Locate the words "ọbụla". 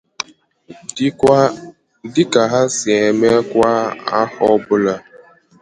4.55-4.95